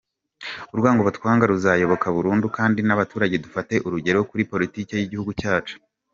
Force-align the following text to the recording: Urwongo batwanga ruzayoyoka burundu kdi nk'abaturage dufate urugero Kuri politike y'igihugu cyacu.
Urwongo 0.73 1.01
batwanga 1.07 1.49
ruzayoyoka 1.51 2.07
burundu 2.15 2.45
kdi 2.55 2.81
nk'abaturage 2.85 3.35
dufate 3.45 3.73
urugero 3.85 4.19
Kuri 4.29 4.43
politike 4.51 4.93
y'igihugu 4.97 5.31
cyacu. 5.41 5.75